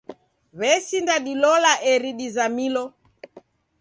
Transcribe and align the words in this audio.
W'esinda 0.59 1.15
dilola 1.25 1.73
eri 1.91 2.11
dizamilo. 2.19 2.83